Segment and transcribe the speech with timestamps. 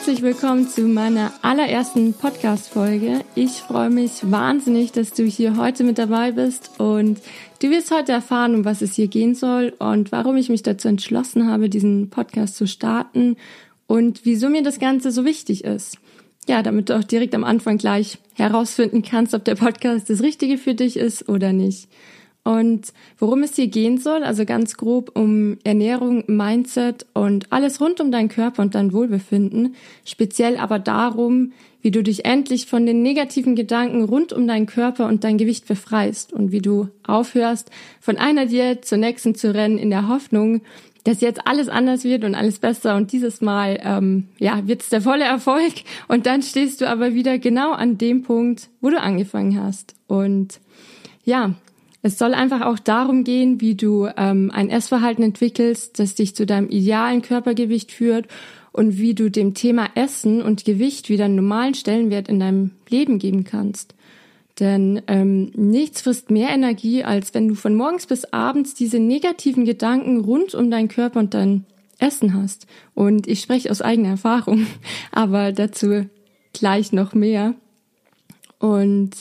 [0.00, 3.20] herzlich willkommen zu meiner allerersten Podcast-Folge.
[3.34, 7.20] Ich freue mich wahnsinnig, dass du hier heute mit dabei bist und
[7.60, 10.88] du wirst heute erfahren, um was es hier gehen soll und warum ich mich dazu
[10.88, 13.36] entschlossen habe, diesen Podcast zu starten
[13.86, 15.98] und wieso mir das Ganze so wichtig ist.
[16.48, 20.56] Ja, damit du auch direkt am Anfang gleich herausfinden kannst, ob der Podcast das Richtige
[20.56, 21.90] für dich ist oder nicht.
[22.42, 28.00] Und worum es hier gehen soll, also ganz grob um Ernährung, Mindset und alles rund
[28.00, 29.74] um deinen Körper und dein Wohlbefinden,
[30.06, 35.06] speziell aber darum, wie du dich endlich von den negativen Gedanken rund um deinen Körper
[35.06, 39.78] und dein Gewicht befreist und wie du aufhörst, von einer Diät zur nächsten zu rennen
[39.78, 40.62] in der Hoffnung,
[41.04, 42.96] dass jetzt alles anders wird und alles besser.
[42.96, 45.72] Und dieses Mal ähm, ja wird's der volle Erfolg.
[46.08, 49.94] Und dann stehst du aber wieder genau an dem Punkt, wo du angefangen hast.
[50.06, 50.60] Und
[51.24, 51.54] ja,
[52.02, 56.46] es soll einfach auch darum gehen, wie du ähm, ein Essverhalten entwickelst, das dich zu
[56.46, 58.26] deinem idealen Körpergewicht führt
[58.72, 63.18] und wie du dem Thema Essen und Gewicht wieder einen normalen Stellenwert in deinem Leben
[63.18, 63.94] geben kannst.
[64.58, 69.64] Denn ähm, nichts frisst mehr Energie, als wenn du von morgens bis abends diese negativen
[69.64, 71.64] Gedanken rund um deinen Körper und dein
[71.98, 72.66] Essen hast.
[72.94, 74.66] Und ich spreche aus eigener Erfahrung,
[75.12, 76.06] aber dazu
[76.52, 77.54] gleich noch mehr.
[78.58, 79.12] Und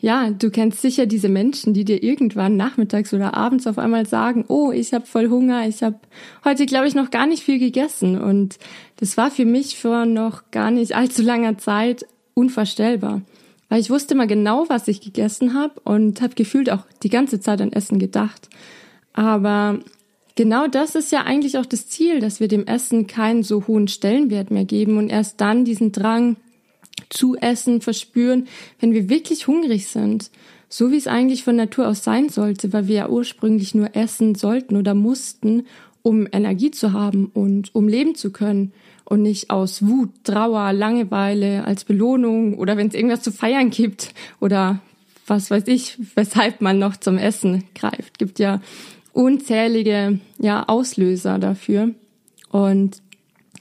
[0.00, 4.46] ja, du kennst sicher diese Menschen, die dir irgendwann nachmittags oder abends auf einmal sagen,
[4.48, 5.98] oh, ich habe voll Hunger, ich habe
[6.42, 8.18] heute, glaube ich, noch gar nicht viel gegessen.
[8.18, 8.58] Und
[8.96, 13.20] das war für mich vor noch gar nicht allzu langer Zeit unvorstellbar.
[13.68, 17.38] Weil ich wusste immer genau, was ich gegessen habe und habe gefühlt auch die ganze
[17.38, 18.48] Zeit an Essen gedacht.
[19.12, 19.80] Aber
[20.34, 23.86] genau das ist ja eigentlich auch das Ziel, dass wir dem Essen keinen so hohen
[23.86, 26.36] Stellenwert mehr geben und erst dann diesen Drang
[27.08, 28.46] zu essen verspüren,
[28.78, 30.30] wenn wir wirklich hungrig sind.
[30.68, 34.34] So wie es eigentlich von Natur aus sein sollte, weil wir ja ursprünglich nur essen
[34.36, 35.66] sollten oder mussten,
[36.02, 38.72] um Energie zu haben und um leben zu können
[39.04, 44.14] und nicht aus Wut, Trauer, Langeweile als Belohnung oder wenn es irgendwas zu feiern gibt
[44.38, 44.80] oder
[45.26, 48.18] was weiß ich, weshalb man noch zum Essen greift.
[48.18, 48.60] Gibt ja
[49.12, 51.90] unzählige ja Auslöser dafür
[52.50, 53.02] und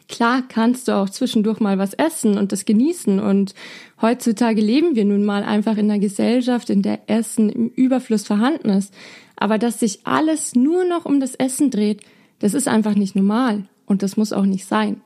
[0.09, 3.19] Klar kannst du auch zwischendurch mal was essen und das genießen.
[3.19, 3.53] Und
[4.01, 8.69] heutzutage leben wir nun mal einfach in einer Gesellschaft, in der Essen im Überfluss vorhanden
[8.69, 8.91] ist.
[9.35, 12.01] Aber dass sich alles nur noch um das Essen dreht,
[12.39, 13.65] das ist einfach nicht normal.
[13.85, 15.01] Und das muss auch nicht sein.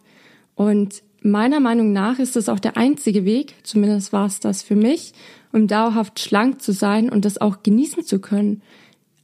[0.56, 4.76] Und meiner Meinung nach ist das auch der einzige Weg, zumindest war es das für
[4.76, 5.14] mich,
[5.52, 8.62] um dauerhaft schlank zu sein und das auch genießen zu können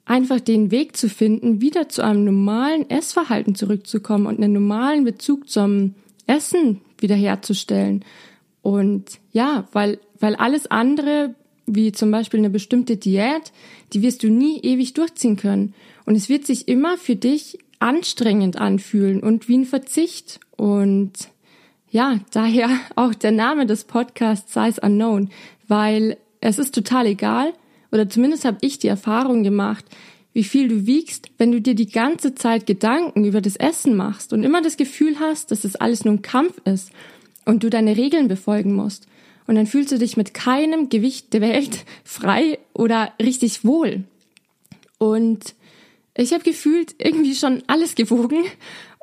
[0.09, 5.47] einfach den Weg zu finden, wieder zu einem normalen Essverhalten zurückzukommen und einen normalen Bezug
[5.47, 5.93] zum
[6.25, 8.03] Essen wiederherzustellen.
[8.63, 11.35] Und ja, weil, weil alles andere,
[11.67, 13.51] wie zum Beispiel eine bestimmte Diät,
[13.93, 15.75] die wirst du nie ewig durchziehen können.
[16.07, 20.39] Und es wird sich immer für dich anstrengend anfühlen und wie ein Verzicht.
[20.57, 21.13] Und
[21.91, 25.29] ja, daher auch der Name des Podcasts Size Unknown,
[25.67, 27.53] weil es ist total egal,
[27.91, 29.85] oder zumindest habe ich die Erfahrung gemacht,
[30.33, 34.31] wie viel du wiegst, wenn du dir die ganze Zeit Gedanken über das Essen machst
[34.31, 36.91] und immer das Gefühl hast, dass es das alles nur ein Kampf ist
[37.45, 39.07] und du deine Regeln befolgen musst.
[39.47, 44.03] Und dann fühlst du dich mit keinem Gewicht der Welt frei oder richtig wohl.
[44.99, 45.55] Und
[46.15, 48.43] ich habe gefühlt irgendwie schon alles gewogen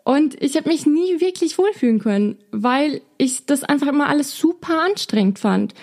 [0.05, 4.83] und ich habe mich nie wirklich wohlfühlen können, weil ich das einfach immer alles super
[4.83, 5.75] anstrengend fand.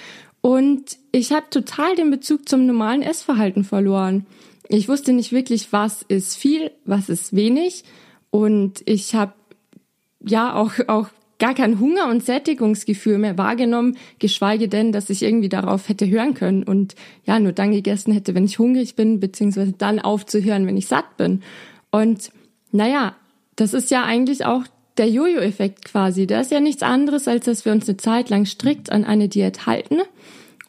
[0.45, 4.25] Und ich habe total den Bezug zum normalen Essverhalten verloren.
[4.67, 7.85] Ich wusste nicht wirklich, was ist viel, was ist wenig.
[8.29, 9.31] Und ich habe
[10.19, 11.07] ja auch, auch
[11.39, 16.33] gar kein Hunger- und Sättigungsgefühl mehr wahrgenommen, geschweige denn, dass ich irgendwie darauf hätte hören
[16.33, 20.75] können und ja, nur dann gegessen hätte, wenn ich hungrig bin, beziehungsweise dann aufzuhören, wenn
[20.75, 21.41] ich satt bin.
[21.89, 22.31] Und
[22.73, 23.15] naja,
[23.55, 24.63] das ist ja eigentlich auch
[24.97, 26.27] der Jojo-Effekt quasi.
[26.27, 29.29] Der ist ja nichts anderes, als dass wir uns eine Zeit lang strikt an eine
[29.29, 29.99] Diät halten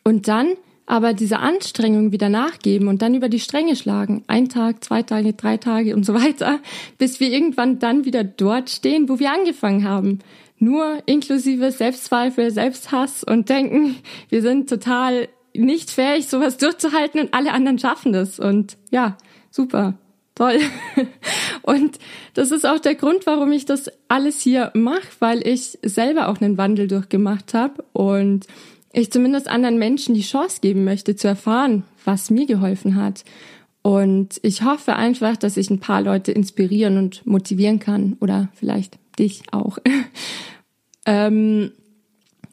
[0.05, 0.53] und dann
[0.87, 4.23] aber diese Anstrengung wieder nachgeben und dann über die Stränge schlagen.
[4.27, 6.61] Ein Tag, zwei Tage, drei Tage und so weiter,
[6.99, 10.19] bis wir irgendwann dann wieder dort stehen, wo wir angefangen haben.
[10.59, 13.97] Nur inklusive Selbstzweifel, Selbsthass und denken,
[14.29, 18.39] wir sind total nicht fähig, sowas durchzuhalten und alle anderen schaffen das.
[18.39, 19.17] Und ja,
[19.51, 19.95] super
[20.35, 20.59] toll.
[21.63, 21.99] Und
[22.35, 26.41] das ist auch der Grund, warum ich das alles hier mache, weil ich selber auch
[26.41, 28.47] einen Wandel durchgemacht habe und
[28.95, 33.25] ich zumindest anderen Menschen die Chance geben möchte zu erfahren, was mir geholfen hat.
[33.83, 38.99] Und ich hoffe einfach, dass ich ein paar Leute inspirieren und motivieren kann oder vielleicht
[39.19, 39.79] dich auch.
[41.07, 41.73] ähm,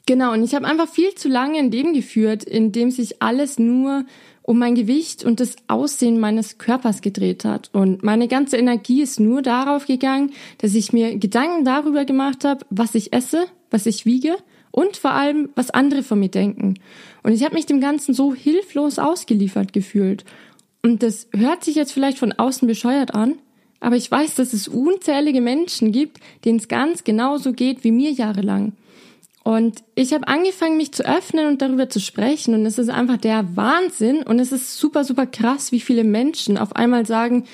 [0.06, 3.60] genau, und ich habe einfach viel zu lange ein Leben geführt, in dem sich alles
[3.60, 4.04] nur
[4.42, 7.70] um mein Gewicht und das Aussehen meines Körpers gedreht hat.
[7.72, 12.66] Und meine ganze Energie ist nur darauf gegangen, dass ich mir Gedanken darüber gemacht habe,
[12.72, 14.36] was ich esse, was ich wiege
[14.72, 16.76] und vor allem, was andere von mir denken.
[17.24, 20.26] Und ich habe mich dem Ganzen so hilflos ausgeliefert gefühlt.
[20.82, 23.36] Und das hört sich jetzt vielleicht von außen bescheuert an,
[23.80, 28.12] aber ich weiß, dass es unzählige Menschen gibt, denen es ganz genauso geht wie mir
[28.12, 28.74] jahrelang.
[29.44, 32.54] Und ich habe angefangen, mich zu öffnen und darüber zu sprechen.
[32.54, 34.22] Und es ist einfach der Wahnsinn.
[34.22, 37.46] Und es ist super, super krass, wie viele Menschen auf einmal sagen,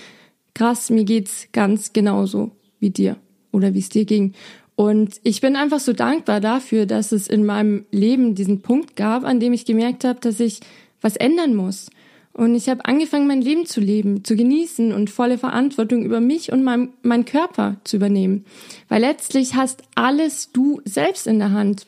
[0.53, 3.15] krass, mir geht's ganz genauso wie dir
[3.51, 4.33] oder wie es dir ging.
[4.77, 9.25] Und ich bin einfach so dankbar dafür, dass es in meinem Leben diesen Punkt gab,
[9.25, 10.59] an dem ich gemerkt habe, dass ich
[11.01, 11.89] was ändern muss.
[12.31, 16.51] Und ich habe angefangen, mein Leben zu leben, zu genießen und volle Verantwortung über mich
[16.51, 18.45] und mein, mein Körper zu übernehmen.
[18.87, 21.87] Weil letztlich hast alles du selbst in der Hand.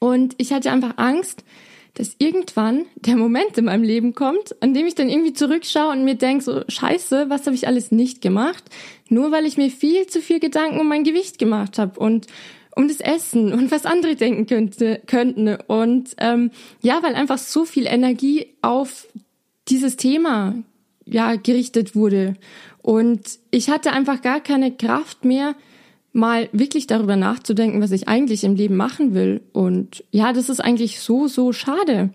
[0.00, 1.44] Und ich hatte einfach Angst,
[1.94, 6.04] dass irgendwann der Moment in meinem Leben kommt, an dem ich dann irgendwie zurückschaue und
[6.04, 8.64] mir denke, so scheiße, was habe ich alles nicht gemacht?
[9.08, 12.26] Nur weil ich mir viel zu viel Gedanken um mein Gewicht gemacht habe und
[12.74, 15.54] um das Essen und was andere denken könnte, könnten.
[15.66, 16.50] Und ähm,
[16.80, 19.06] ja, weil einfach so viel Energie auf
[19.68, 20.54] dieses Thema
[21.04, 22.34] ja gerichtet wurde.
[22.80, 25.54] Und ich hatte einfach gar keine Kraft mehr,
[26.12, 29.40] mal wirklich darüber nachzudenken, was ich eigentlich im Leben machen will.
[29.52, 32.10] Und ja, das ist eigentlich so, so schade.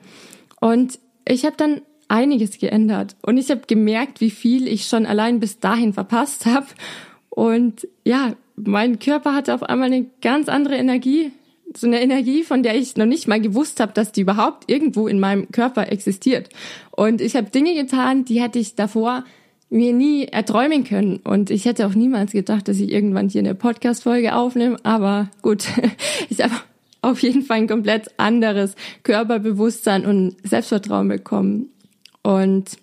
[0.60, 3.16] Und ich habe dann einiges geändert.
[3.22, 6.68] Und ich habe gemerkt, wie viel ich schon allein bis dahin verpasst habe.
[7.30, 11.32] Und ja, mein Körper hatte auf einmal eine ganz andere Energie
[11.76, 15.08] so eine Energie, von der ich noch nicht mal gewusst habe, dass die überhaupt irgendwo
[15.08, 16.50] in meinem Körper existiert.
[16.92, 19.24] Und ich habe Dinge getan, die hätte ich davor
[19.70, 21.18] mir nie erträumen können.
[21.18, 24.78] Und ich hätte auch niemals gedacht, dass ich irgendwann hier eine Podcast-Folge aufnehme.
[24.84, 25.66] Aber gut,
[26.30, 26.56] ich habe
[27.02, 31.70] auf jeden Fall ein komplett anderes Körperbewusstsein und Selbstvertrauen bekommen.
[32.24, 32.78] Und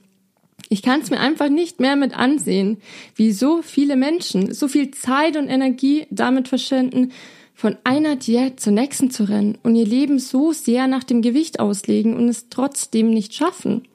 [0.69, 2.79] ich kann es mir einfach nicht mehr mit ansehen,
[3.15, 7.13] wie so viele Menschen so viel Zeit und Energie damit verschwenden,
[7.55, 11.61] von einer Diät zur nächsten zu rennen und ihr Leben so sehr nach dem Gewicht
[11.61, 13.87] auslegen und es trotzdem nicht schaffen.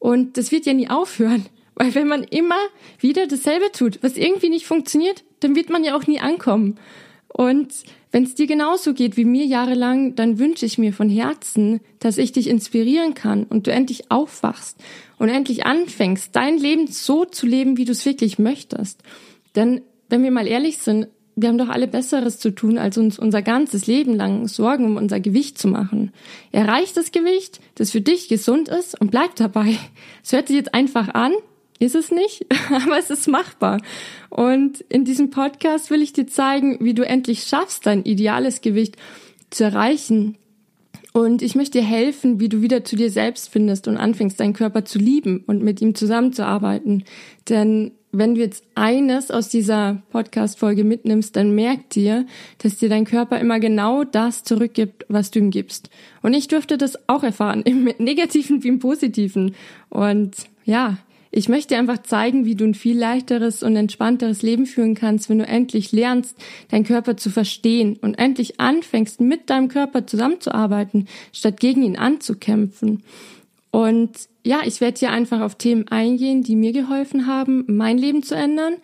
[0.00, 1.46] Und das wird ja nie aufhören,
[1.80, 2.58] weil wenn man immer
[2.98, 6.78] wieder dasselbe tut, was irgendwie nicht funktioniert, dann wird man ja auch nie ankommen.
[7.26, 7.72] Und
[8.12, 12.18] wenn es dir genauso geht wie mir jahrelang, dann wünsche ich mir von Herzen, dass
[12.18, 14.76] ich dich inspirieren kann und du endlich aufwachst
[15.16, 19.02] und endlich anfängst, dein Leben so zu leben, wie du es wirklich möchtest.
[19.56, 19.80] Denn
[20.10, 23.40] wenn wir mal ehrlich sind, wir haben doch alle Besseres zu tun, als uns unser
[23.40, 26.12] ganzes Leben lang Sorgen um unser Gewicht zu machen.
[26.52, 29.78] Erreicht das Gewicht, das für dich gesund ist und bleib dabei.
[30.22, 31.32] Es hört sich jetzt einfach an,
[31.80, 33.80] ist es nicht, aber es ist machbar.
[34.28, 38.96] Und in diesem Podcast will ich dir zeigen, wie du endlich schaffst, dein ideales Gewicht
[39.50, 40.36] zu erreichen.
[41.12, 44.52] Und ich möchte dir helfen, wie du wieder zu dir selbst findest und anfängst, deinen
[44.52, 47.04] Körper zu lieben und mit ihm zusammenzuarbeiten.
[47.48, 52.26] Denn wenn du jetzt eines aus dieser Podcast-Folge mitnimmst, dann merkt dir,
[52.58, 55.90] dass dir dein Körper immer genau das zurückgibt, was du ihm gibst.
[56.22, 59.54] Und ich durfte das auch erfahren, im Negativen wie im Positiven.
[59.88, 60.34] Und
[60.64, 60.98] ja,
[61.32, 65.38] ich möchte einfach zeigen, wie du ein viel leichteres und entspannteres Leben führen kannst, wenn
[65.38, 66.36] du endlich lernst,
[66.70, 73.04] deinen Körper zu verstehen und endlich anfängst, mit deinem Körper zusammenzuarbeiten, statt gegen ihn anzukämpfen.
[73.70, 74.10] Und
[74.44, 78.34] ja, ich werde hier einfach auf Themen eingehen, die mir geholfen haben, mein Leben zu
[78.34, 78.74] ändern.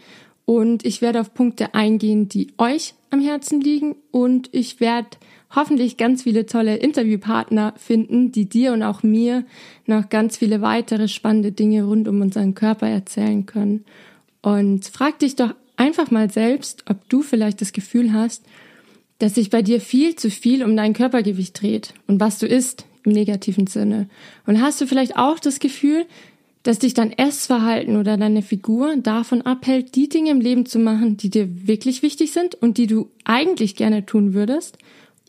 [0.45, 3.97] Und ich werde auf Punkte eingehen, die euch am Herzen liegen.
[4.13, 5.09] Und ich werde
[5.57, 9.45] hoffentlich ganz viele tolle Interviewpartner finden, die dir und auch mir
[9.87, 13.85] noch ganz viele weitere spannende Dinge rund um unseren Körper erzählen können.
[14.43, 18.45] Und frag dich doch einfach mal selbst, ob du vielleicht das Gefühl hast,
[19.19, 22.85] dass sich bei dir viel zu viel um dein Körpergewicht dreht und was du isst
[23.05, 24.09] im negativen Sinne.
[24.47, 26.05] Und hast du vielleicht auch das Gefühl,
[26.65, 31.17] dass dich dein Essverhalten oder deine Figur davon abhält, die Dinge im Leben zu machen,
[31.17, 34.77] die dir wirklich wichtig sind und die du eigentlich gerne tun würdest?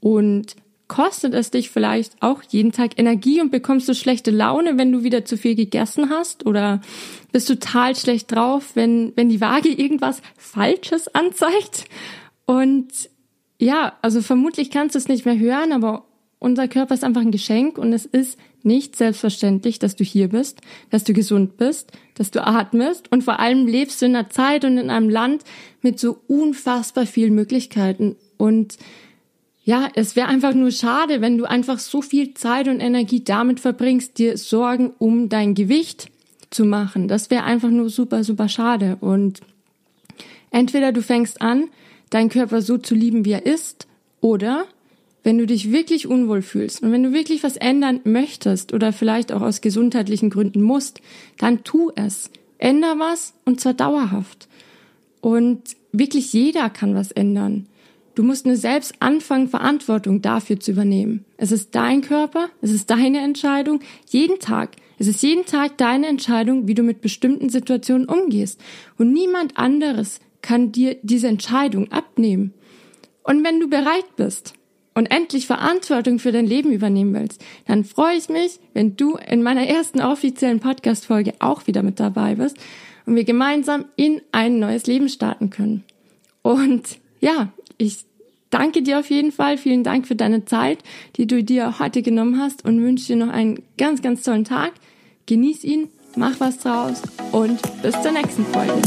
[0.02, 0.56] Und
[0.88, 5.04] kostet es dich vielleicht auch jeden Tag Energie und bekommst du schlechte Laune, wenn du
[5.04, 6.46] wieder zu viel gegessen hast?
[6.46, 6.82] Oder
[7.32, 11.86] bist total schlecht drauf, wenn, wenn die Waage irgendwas Falsches anzeigt?
[12.46, 12.88] Und
[13.60, 16.06] ja, also vermutlich kannst du es nicht mehr hören, aber
[16.40, 20.62] unser Körper ist einfach ein Geschenk und es ist nicht selbstverständlich, dass du hier bist,
[20.90, 24.64] dass du gesund bist, dass du atmest und vor allem lebst du in einer Zeit
[24.64, 25.44] und in einem Land
[25.82, 28.16] mit so unfassbar vielen Möglichkeiten.
[28.38, 28.78] Und
[29.68, 33.60] ja, es wäre einfach nur schade, wenn du einfach so viel Zeit und Energie damit
[33.60, 36.10] verbringst, dir Sorgen um dein Gewicht
[36.50, 37.10] zu machen.
[37.10, 38.96] Das wäre einfach nur super, super schade.
[39.02, 39.42] Und
[40.52, 41.66] entweder du fängst an,
[42.10, 43.88] deinen Körper so zu lieben, wie er ist,
[44.22, 44.64] oder
[45.26, 49.34] wenn du dich wirklich unwohl fühlst und wenn du wirklich was ändern möchtest oder vielleicht
[49.34, 51.02] auch aus gesundheitlichen Gründen musst,
[51.40, 52.32] dann tu es.
[52.58, 54.48] Änder was und zwar dauerhaft.
[55.20, 57.68] Und wirklich jeder kann was ändern.
[58.18, 61.24] Du musst nur selbst anfangen, Verantwortung dafür zu übernehmen.
[61.38, 64.72] Es ist dein Körper, es ist deine Entscheidung, jeden Tag.
[64.98, 68.60] Es ist jeden Tag deine Entscheidung, wie du mit bestimmten Situationen umgehst.
[68.98, 72.56] Und niemand anderes kann dir diese Entscheidung abnehmen.
[73.22, 74.56] Und wenn du bereit bist
[74.96, 79.44] und endlich Verantwortung für dein Leben übernehmen willst, dann freue ich mich, wenn du in
[79.44, 82.58] meiner ersten offiziellen Podcast-Folge auch wieder mit dabei bist
[83.06, 85.84] und wir gemeinsam in ein neues Leben starten können.
[86.42, 88.06] Und ja, ich
[88.50, 89.58] danke dir auf jeden Fall.
[89.58, 90.80] Vielen Dank für deine Zeit,
[91.16, 94.74] die du dir heute genommen hast und wünsche dir noch einen ganz, ganz tollen Tag.
[95.26, 98.82] Genieß ihn, mach was draus und bis zur nächsten Folge.